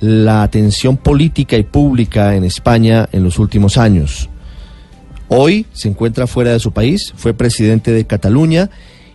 [0.00, 4.28] la atención política y pública en España en los últimos años.
[5.28, 8.70] Hoy se encuentra fuera de su país, fue presidente de Cataluña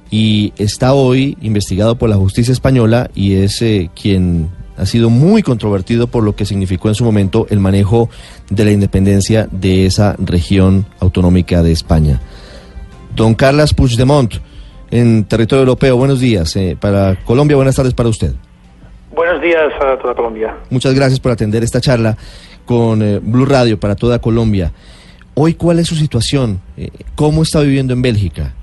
[0.10, 5.44] y está hoy investigado por la justicia española y es eh, quien ha sido muy
[5.44, 8.10] controvertido por lo que significó en su momento el manejo
[8.50, 12.20] de la independencia de esa región autonómica de España.
[13.16, 14.36] Don Carlos Puigdemont,
[14.90, 16.56] en territorio europeo, buenos días.
[16.56, 18.34] Eh, para Colombia, buenas tardes para usted.
[19.14, 20.56] Buenos días a toda Colombia.
[20.70, 22.16] Muchas gracias por atender esta charla
[22.66, 24.72] con eh, Blue Radio para toda Colombia.
[25.34, 26.62] Hoy, ¿cuál es su situación?
[26.78, 28.54] Eh, ¿Cómo está viviendo en Bélgica?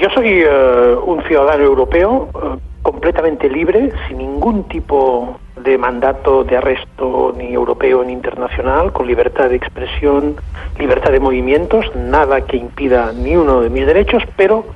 [0.00, 7.34] Yo soy eh, un ciudadano europeo completamente libre, sin ningún tipo de mandato de arresto
[7.36, 10.36] ni europeo ni internacional, con libertad de expresión,
[10.78, 14.66] libertad de movimientos, nada que impida ni uno de mis derechos, pero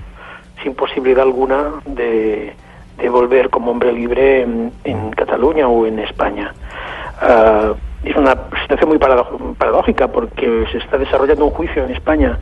[0.62, 2.54] sin posibilidad alguna de
[2.98, 6.54] de volver como hombre libre en, Cataluña o en España.
[7.20, 7.72] Ah,
[8.04, 12.38] es una situación muy paradójica porque se está desarrollando un juicio en España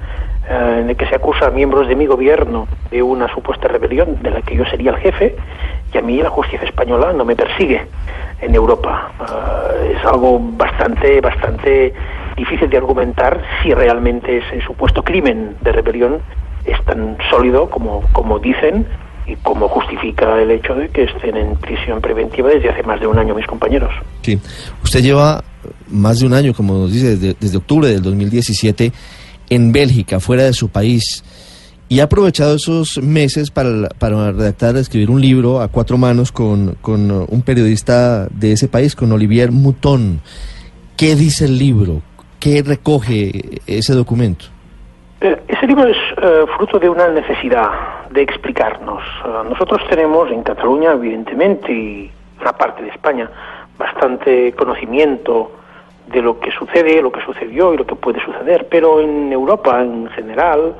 [0.48, 4.22] ah, en el que se acusa a miembros de mi gobierno de una supuesta rebelión
[4.22, 5.36] de la que yo sería el jefe
[5.92, 7.86] y a mí la justicia española no me persigue
[8.40, 9.10] en Europa.
[9.18, 11.94] Ah, es algo bastante, bastante
[12.36, 16.20] difícil de argumentar si realmente ese supuesto crimen de rebelión
[16.66, 18.86] es tan sólido como, como dicen
[19.27, 23.06] y cómo justifica el hecho de que estén en prisión preventiva desde hace más de
[23.06, 23.91] un año mis compañeros.
[24.22, 24.38] Sí,
[24.83, 25.42] usted lleva
[25.88, 28.92] más de un año, como nos dice, desde, octubre del 2017
[29.51, 31.24] en Bélgica, fuera de su país,
[31.89, 36.77] y ha aprovechado esos meses para, para redactar, escribir un libro a cuatro manos con,
[36.80, 40.20] con un periodista de ese país, con Olivier Mouton.
[40.96, 42.02] ¿Qué dice el libro?
[42.40, 44.46] ¿Qué recoge ese documento?
[45.18, 47.70] Eh, ese libro es eh, fruto de una necesidad
[48.10, 49.02] de explicarnos.
[49.24, 53.30] Eh, nosotros tenemos en Cataluña, evidentemente, y una parte de España,
[53.78, 55.52] bastante conocimiento
[56.08, 59.82] de lo que sucede, lo que sucedió y lo que puede suceder, pero en Europa
[59.82, 60.74] en general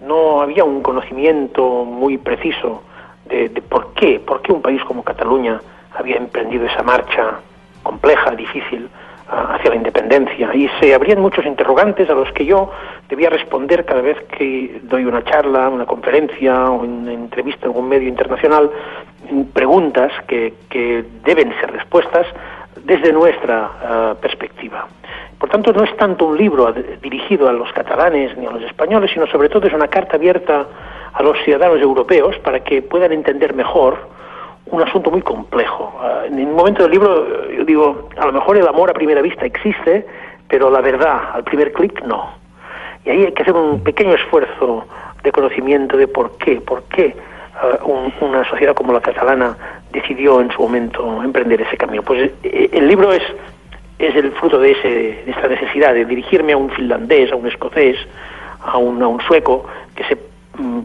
[0.00, 2.82] no había un conocimiento muy preciso
[3.26, 5.60] de por qué, por qué un país como Cataluña
[5.94, 7.38] había emprendido esa marcha
[7.82, 8.90] compleja, difícil,
[9.32, 12.70] hacia la independencia y se abrían muchos interrogantes a los que yo
[13.08, 17.88] debía responder cada vez que doy una charla, una conferencia o una entrevista en algún
[17.88, 18.70] medio internacional,
[19.52, 22.26] preguntas que, que deben ser respuestas
[22.84, 24.86] desde nuestra ah, perspectiva.
[25.38, 26.72] Por tanto, no es tanto un libro
[27.02, 30.66] dirigido a los catalanes ni a los españoles, sino sobre todo es una carta abierta
[31.12, 33.98] a los ciudadanos europeos para que puedan entender mejor
[34.72, 35.92] un asunto muy complejo.
[36.02, 38.94] Ah, en un momento del libro eh, yo digo, a lo mejor el amor a
[38.94, 40.04] primera vista existe,
[40.48, 42.30] pero la verdad al primer clic no.
[43.04, 44.86] Y ahí hay que hacer un pequeño esfuerzo
[45.22, 47.14] de conocimiento de por qué, por qué
[47.54, 47.84] ah,
[48.20, 49.56] una sociedad como la catalana
[49.92, 52.02] decidió en su momento emprender ese camino.
[52.02, 53.22] Pues eh, el libro es,
[53.98, 57.46] es el fruto de, ese, de esta necesidad de dirigirme a un finlandés, a un
[57.46, 57.98] escocés,
[58.64, 60.31] a un, a un sueco que se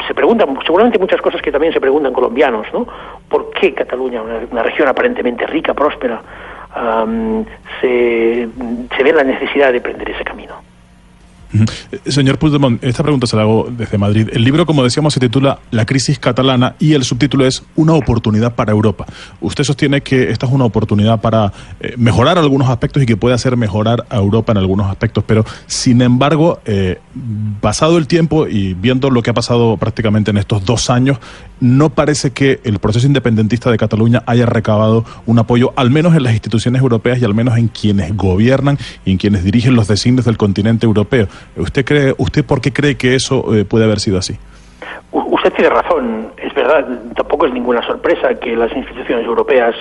[0.07, 2.87] se preguntan seguramente muchas cosas que también se preguntan colombianos, ¿no?
[3.29, 6.21] ¿Por qué Cataluña, una, región aparentemente rica, próspera,
[7.81, 8.47] se,
[8.95, 10.46] se ve la necesidad de prender ese camino?
[11.91, 14.29] Eh, señor Puigdemont, esta pregunta se la hago desde Madrid.
[14.31, 18.55] El libro, como decíamos, se titula La crisis catalana y el subtítulo es Una oportunidad
[18.55, 19.05] para Europa.
[19.41, 23.35] Usted sostiene que esta es una oportunidad para eh, mejorar algunos aspectos y que puede
[23.35, 26.99] hacer mejorar a Europa en algunos aspectos, pero sin embargo, eh,
[27.61, 31.19] pasado el tiempo y viendo lo que ha pasado prácticamente en estos dos años,
[31.59, 36.23] no parece que el proceso independentista de Cataluña haya recabado un apoyo, al menos en
[36.23, 40.25] las instituciones europeas y al menos en quienes gobiernan y en quienes dirigen los designios
[40.25, 41.27] del continente europeo.
[41.55, 44.37] ¿Usted cree, usted por qué cree que eso eh, puede haber sido así?
[45.11, 46.85] Usted tiene razón, es verdad,
[47.15, 49.75] tampoco es ninguna sorpresa que las instituciones europeas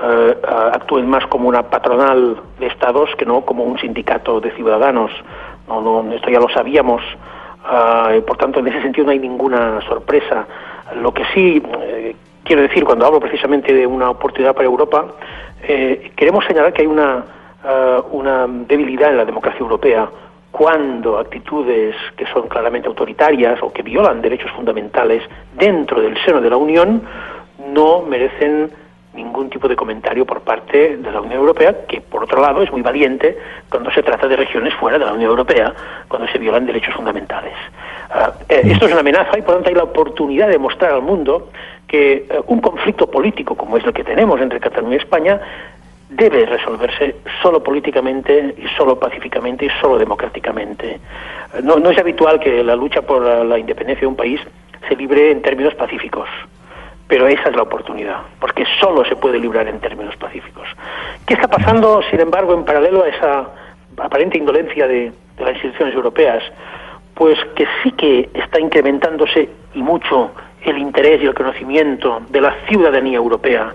[0.00, 0.36] eh,
[0.72, 5.10] actúen más como una patronal de estados que no como un sindicato de ciudadanos.
[5.66, 7.02] No, esto ya lo sabíamos,
[7.64, 10.46] ah, por tanto en ese sentido no hay ninguna sorpresa.
[11.02, 12.14] Lo que sí eh,
[12.44, 15.06] quiero decir cuando hablo precisamente de una oportunidad para Europa,
[16.16, 17.24] queremos señalar que hay una,
[17.64, 20.08] ah, una debilidad en la democracia europea
[20.58, 25.22] cuando actitudes que son claramente autoritarias o que violan derechos fundamentales
[25.56, 27.00] dentro del seno de la Unión
[27.72, 28.68] no merecen
[29.14, 32.72] ningún tipo de comentario por parte de la Unión Europea, que por otro lado es
[32.72, 33.38] muy valiente
[33.70, 35.72] cuando se trata de regiones fuera de la Unión Europea,
[36.08, 37.54] cuando se violan derechos fundamentales.
[38.10, 41.02] Ah, eh, esto es una amenaza y por tanto hay la oportunidad de mostrar al
[41.02, 41.50] mundo
[41.86, 45.40] que eh, un conflicto político como es el que tenemos entre Cataluña y España
[46.10, 51.00] debe resolverse solo políticamente y solo pacíficamente y solo democráticamente.
[51.62, 54.40] No, es habitual que la lucha por la, la independencia de un país
[54.88, 56.28] se libre en términos pacíficos,
[57.06, 60.68] pero esa es la oportunidad, porque solo se puede librar en términos pacíficos.
[61.26, 63.48] ¿Qué está pasando, sin embargo, en paralelo a esa
[63.98, 66.42] aparente indolencia de, de las instituciones europeas?
[67.14, 70.30] Pues que sí que está incrementándose y mucho
[70.62, 73.74] el interés y el conocimiento de la ciudadanía europea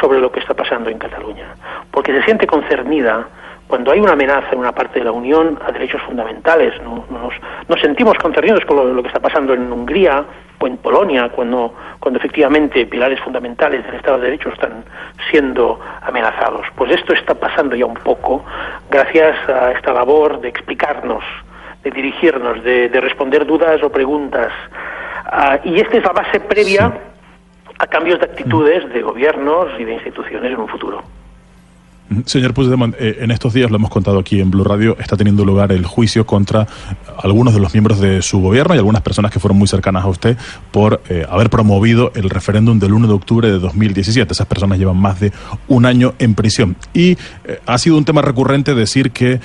[0.00, 1.54] sobre lo que está pasando en Cataluña,
[1.90, 3.26] porque se siente concernida
[3.70, 6.74] cuando hay una amenaza en una parte de la Unión a derechos fundamentales.
[6.82, 7.04] ¿no?
[7.08, 7.32] Nos,
[7.68, 10.24] nos sentimos concernidos con lo, que está pasando en Hungría
[10.58, 14.84] o en Polonia, cuando, cuando efectivamente pilares fundamentales del Estado de Derecho están
[15.30, 16.66] siendo amenazados.
[16.74, 18.44] Pues esto está pasando ya un poco
[18.90, 21.22] gracias a esta labor de explicarnos,
[21.84, 24.52] de dirigirnos, de, de responder dudas o preguntas.
[25.32, 26.92] Uh, y esta es la base previa.
[27.80, 31.02] A cambios de actitudes de gobiernos y de instituciones en un futuro.
[32.26, 35.44] Señor Puigdemont, eh, en estos días lo hemos contado aquí en Blue Radio, está teniendo
[35.44, 36.66] lugar el juicio contra
[37.22, 40.08] algunos de los miembros de su gobierno y algunas personas que fueron muy cercanas a
[40.08, 40.36] usted
[40.72, 44.30] por eh, haber promovido el referéndum del 1 de octubre de 2017.
[44.30, 45.32] Esas personas llevan más de
[45.68, 46.76] un año en prisión.
[46.92, 47.12] Y
[47.44, 49.40] eh, ha sido un tema recurrente decir que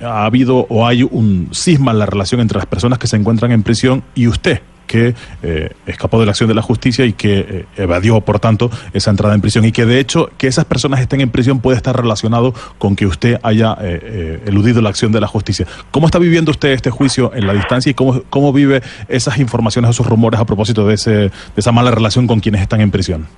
[0.00, 3.52] ha habido o hay un cisma en la relación entre las personas que se encuentran
[3.52, 5.14] en prisión y usted que
[5.44, 9.10] eh, escapó de la acción de la justicia y que eh, evadió, por tanto, esa
[9.10, 9.64] entrada en prisión.
[9.64, 13.06] Y que, de hecho, que esas personas estén en prisión puede estar relacionado con que
[13.06, 15.66] usted haya eh, eludido la acción de la justicia.
[15.92, 19.90] ¿Cómo está viviendo usted este juicio en la distancia y cómo, cómo vive esas informaciones,
[19.90, 23.28] esos rumores a propósito de, ese, de esa mala relación con quienes están en prisión?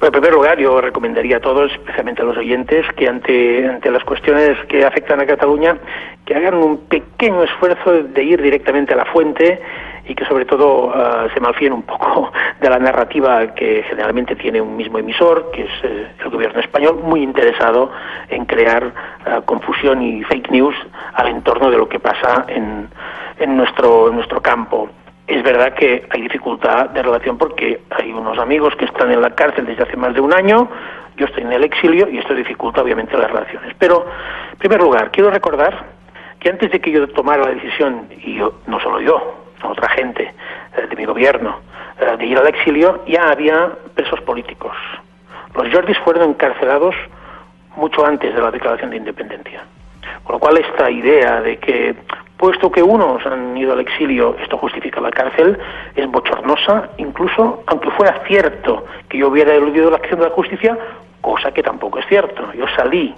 [0.00, 3.90] Bueno, en primer lugar, yo recomendaría a todos, especialmente a los oyentes, que ante, ante
[3.90, 5.78] las cuestiones que afectan a Cataluña,
[6.26, 9.60] que hagan un pequeño esfuerzo de ir directamente a la fuente
[10.06, 14.60] y que sobre todo uh, se malfíen un poco de la narrativa que generalmente tiene
[14.60, 17.90] un mismo emisor, que es eh, el gobierno español, muy interesado
[18.28, 20.74] en crear uh, confusión y fake news
[21.14, 22.88] al entorno de lo que pasa en,
[23.38, 24.88] en, nuestro, en nuestro campo.
[25.26, 29.30] Es verdad que hay dificultad de relación porque hay unos amigos que están en la
[29.30, 30.68] cárcel desde hace más de un año,
[31.16, 33.74] yo estoy en el exilio y esto dificulta obviamente las relaciones.
[33.78, 34.04] Pero,
[34.52, 35.86] en primer lugar, quiero recordar
[36.40, 40.32] que antes de que yo tomara la decisión, y yo, no solo yo, otra gente
[40.76, 41.60] eh, de mi gobierno,
[42.00, 44.76] eh, de ir al exilio, ya había presos políticos.
[45.54, 46.94] Los Jordis fueron encarcelados
[47.76, 49.62] mucho antes de la declaración de independencia.
[50.24, 51.94] Con lo cual esta idea de que,
[52.36, 55.58] puesto que unos han ido al exilio, esto justifica la cárcel,
[55.94, 60.78] es bochornosa, incluso aunque fuera cierto que yo hubiera eludido la acción de la justicia,
[61.20, 62.52] cosa que tampoco es cierto.
[62.52, 63.14] Yo salí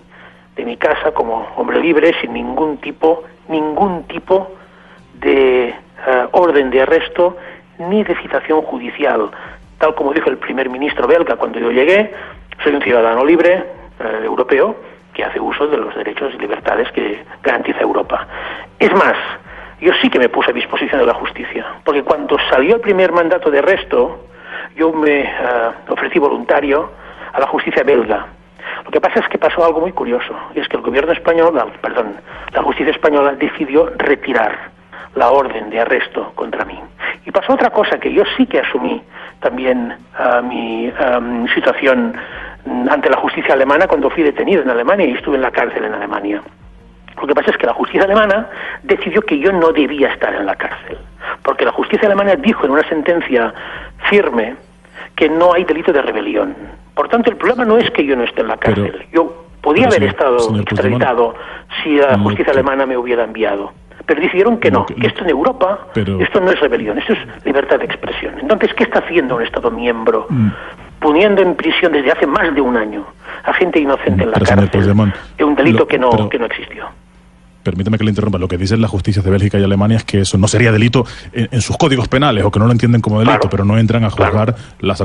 [0.54, 4.52] de mi casa como hombre libre sin ningún tipo, ningún tipo
[5.14, 5.74] de
[6.06, 7.36] uh, orden de arresto
[7.78, 9.30] ni de citación judicial.
[9.78, 12.12] Tal como dijo el primer ministro belga cuando yo llegué,
[12.62, 13.64] soy un ciudadano libre
[14.00, 14.76] uh, europeo
[15.12, 18.26] que hace uso de los derechos y libertades que garantiza Europa.
[18.78, 19.16] Es más,
[19.80, 23.12] yo sí que me puse a disposición de la justicia, porque cuando salió el primer
[23.12, 24.26] mandato de arresto,
[24.76, 26.90] yo me uh, ofrecí voluntario
[27.32, 28.26] a la justicia belga.
[28.84, 31.54] Lo que pasa es que pasó algo muy curioso, y es que el gobierno español,
[31.80, 32.16] perdón,
[32.52, 34.75] la justicia española decidió retirar
[35.16, 36.78] la orden de arresto contra mí.
[37.24, 39.02] Y pasó otra cosa que yo sí que asumí
[39.40, 42.14] también uh, mi um, situación
[42.90, 45.94] ante la justicia alemana cuando fui detenido en Alemania y estuve en la cárcel en
[45.94, 46.42] Alemania.
[47.20, 48.48] Lo que pasa es que la justicia alemana
[48.82, 50.98] decidió que yo no debía estar en la cárcel,
[51.42, 53.54] porque la justicia alemana dijo en una sentencia
[54.10, 54.56] firme
[55.14, 56.54] que no hay delito de rebelión.
[56.94, 58.92] Por tanto, el problema no es que yo no esté en la cárcel.
[58.92, 61.34] Pero, yo podía haber señor, estado señor extraditado
[61.82, 63.72] si la justicia no, alemana me hubiera enviado
[64.06, 66.20] pero decidieron que no, que, que esto en Europa, pero...
[66.20, 68.34] esto no es rebelión, esto es libertad de expresión.
[68.40, 70.26] Entonces, ¿qué está haciendo un Estado miembro?
[70.28, 70.48] Mm.
[71.00, 73.04] Poniendo en prisión desde hace más de un año
[73.44, 74.70] a gente inocente en la cárcel
[75.36, 76.28] de un delito lo, que, no, pero...
[76.28, 76.88] que no existió
[77.70, 80.20] permítame que le interrumpa, lo que dicen las justicias de Bélgica y Alemania es que
[80.20, 83.18] eso no sería delito en, en sus códigos penales o que no lo entienden como
[83.18, 84.54] delito, claro, pero no entran a juzgar claro.
[84.80, 85.02] las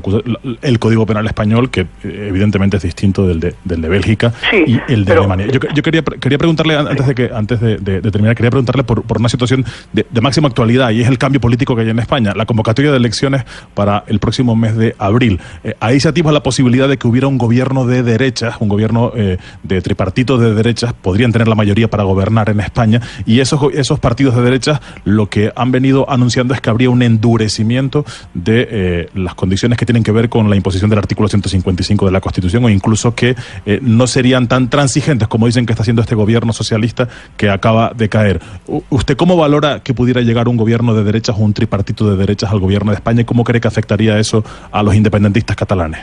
[0.62, 4.94] el código penal español, que evidentemente es distinto del de, del de Bélgica sí, y
[4.94, 5.48] el de pero, Alemania.
[5.48, 8.84] Yo, yo, quería, quería preguntarle, antes de que antes de, de, de terminar, quería preguntarle
[8.84, 12.00] por, por una situación de, máxima actualidad y es el cambio político que hay en
[12.00, 15.40] España, la convocatoria de elecciones para el próximo mes de abril.
[15.64, 19.12] Eh, ahí se atisba la posibilidad de que hubiera un gobierno de derechas, un gobierno
[19.16, 23.62] eh, de tripartito de derechas, podrían tener la mayoría para gobernar en España y esos,
[23.74, 28.68] esos partidos de derecha lo que han venido anunciando es que habría un endurecimiento de
[28.70, 32.22] eh, las condiciones que tienen que ver con la imposición del artículo 155 de la
[32.22, 36.16] Constitución o incluso que eh, no serían tan transigentes como dicen que está haciendo este
[36.16, 38.42] gobierno socialista que acaba de caer.
[38.90, 42.52] ¿Usted cómo valora que pudiera llegar un gobierno de derechas o un tripartito de derechas
[42.52, 46.02] al gobierno de España y cómo cree que afectaría eso a los independentistas catalanes?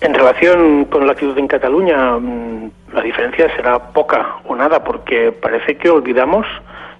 [0.00, 2.18] En relación con la actitud en Cataluña,
[2.94, 6.46] la diferencia será poca o nada, porque parece que olvidamos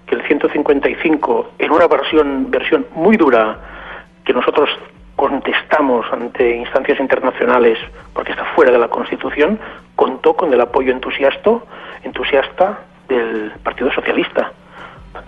[0.07, 3.59] que el 155, en una versión, versión muy dura,
[4.25, 4.69] que nosotros
[5.17, 7.79] contestamos ante instancias internacionales,
[8.13, 9.59] porque está fuera de la Constitución,
[9.95, 11.59] contó con el apoyo entusiasta,
[12.03, 14.53] entusiasta del Partido Socialista.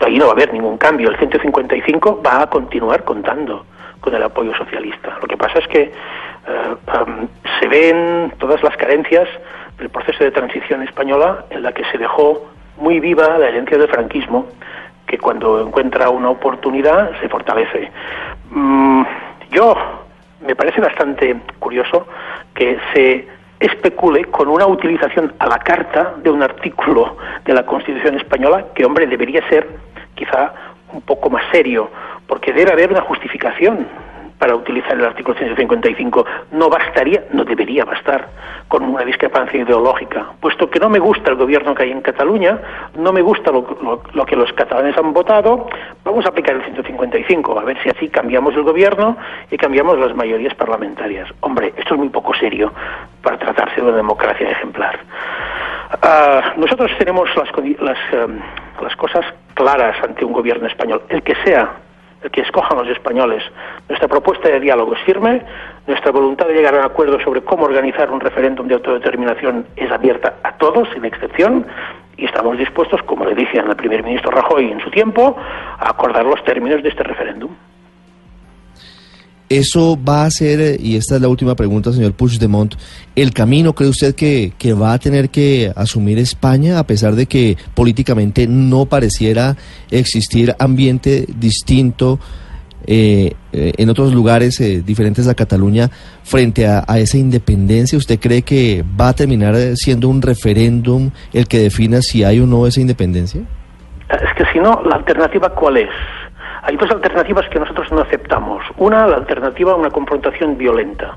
[0.00, 1.10] Ahí no va a haber ningún cambio.
[1.10, 3.64] El 155 va a continuar contando
[4.00, 5.16] con el apoyo socialista.
[5.22, 7.28] Lo que pasa es que eh, um,
[7.60, 9.28] se ven todas las carencias
[9.78, 13.88] del proceso de transición española en la que se dejó muy viva la herencia del
[13.88, 14.46] franquismo,
[15.06, 17.90] que cuando encuentra una oportunidad se fortalece.
[18.50, 19.04] Mm,
[19.50, 19.74] yo
[20.46, 22.06] me parece bastante curioso
[22.54, 23.28] que se
[23.60, 28.84] especule con una utilización a la carta de un artículo de la Constitución española que,
[28.84, 29.66] hombre, debería ser
[30.14, 30.52] quizá
[30.92, 31.90] un poco más serio,
[32.26, 33.86] porque debe haber una justificación
[34.38, 36.24] para utilizar el artículo 155.
[36.52, 38.28] No bastaría, no debería bastar
[38.68, 42.58] con una discrepancia ideológica, puesto que no me gusta el gobierno que hay en Cataluña,
[42.96, 45.68] no me gusta lo, que los catalanes han votado,
[46.04, 49.16] vamos a aplicar el 155, a ver si así cambiamos el gobierno
[49.50, 51.28] y cambiamos las mayorías parlamentarias.
[51.40, 52.72] Hombre, esto es muy poco serio
[53.22, 54.98] para tratarse de una democracia ejemplar.
[56.02, 57.48] Ah, nosotros tenemos las,
[57.80, 58.40] las, em,
[58.82, 59.24] las cosas
[59.54, 61.70] claras ante un gobierno español, el que sea,
[62.22, 63.42] el que escojan los españoles.
[63.88, 65.42] Nuestra propuesta de diálogo es firme,
[65.86, 69.90] nuestra voluntad de llegar a un acuerdo sobre cómo organizar un referéndum de autodeterminación es
[69.90, 71.66] abierta a todos, sin excepción,
[72.16, 75.36] y estamos dispuestos, como le dije al primer ministro Rajoy en su tiempo,
[75.78, 77.50] a acordar los términos de este referéndum.
[79.48, 82.74] ¿Eso va a ser, eh, y esta es la última pregunta, señor Puigdemont,
[83.14, 87.26] el camino, cree usted que, que va a tener que asumir España, a pesar de
[87.26, 89.56] que políticamente no pareciera
[89.90, 92.18] existir ambiente distinto
[92.86, 95.90] eh, eh, en otros lugares eh, diferentes a Cataluña
[96.22, 97.98] frente a, a esa independencia?
[97.98, 102.40] ¿Usted cree que va a terminar eh, siendo un referéndum el que defina si hay
[102.40, 103.42] o no esa independencia?
[104.08, 105.90] Es que si no, ¿la alternativa cuál es?
[106.66, 108.64] Hay dos alternativas que nosotros no aceptamos.
[108.76, 111.16] Una, la alternativa a una confrontación violenta.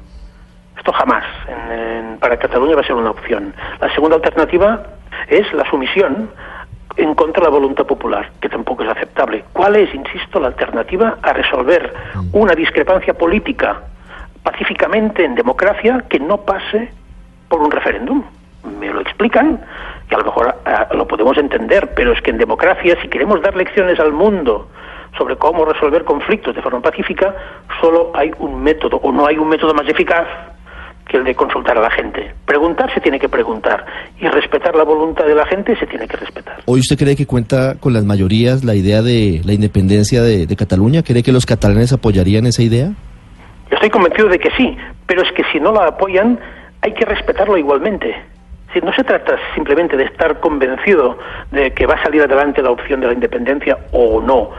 [0.78, 3.54] Esto jamás en- en- para Cataluña va a ser una opción.
[3.82, 4.84] La segunda alternativa
[5.28, 6.30] es la sumisión
[6.98, 9.44] en contra de la voluntad popular, que tampoco es aceptable.
[9.54, 11.94] ¿Cuál es, insisto, la alternativa a resolver
[12.34, 13.82] una discrepancia política
[14.44, 16.92] pacíficamente en democracia que no pase
[17.48, 18.24] por un referéndum?
[18.80, 19.62] Me lo explican
[20.10, 23.42] y a lo mejor ah, lo podemos entender, pero es que en democracia, si queremos
[23.42, 24.68] dar lecciones al mundo
[25.18, 27.36] sobre cómo resolver conflictos de forma pacífica,
[27.82, 30.28] solo hay un método, o no hay un método más eficaz
[31.08, 32.34] que el de consultar a la gente.
[32.46, 33.86] Preguntar se tiene que preguntar
[34.20, 36.58] y respetar la voluntad de la gente se tiene que respetar.
[36.66, 40.56] ¿Hoy usted cree que cuenta con las mayorías la idea de la independencia de, de
[40.56, 41.02] Cataluña?
[41.02, 42.92] ¿Cree que los catalanes apoyarían esa idea?
[43.70, 46.40] Yo estoy convencido de que sí, pero es que si no la apoyan
[46.82, 48.16] hay que respetarlo igualmente.
[48.74, 51.18] Si no se trata simplemente de estar convencido
[51.52, 54.52] de que va a salir adelante la opción de la independencia o no.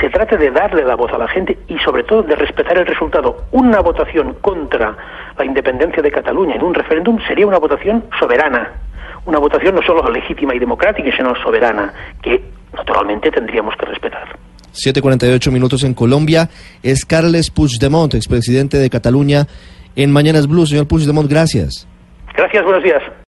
[0.00, 2.86] Se trata de darle la voz a la gente y sobre todo de respetar el
[2.86, 3.44] resultado.
[3.52, 4.96] Una votación contra
[5.36, 8.72] la independencia de Cataluña en un referéndum sería una votación soberana.
[9.26, 11.92] Una votación no solo legítima y democrática, sino soberana,
[12.22, 12.40] que
[12.72, 14.28] naturalmente tendríamos que respetar.
[14.72, 16.48] 7.48 minutos en Colombia.
[16.82, 19.46] Es Carles Puigdemont, expresidente de Cataluña,
[19.96, 20.66] en Mañanas Blue.
[20.66, 21.88] Señor Puigdemont, gracias.
[22.34, 23.02] Gracias, buenos días.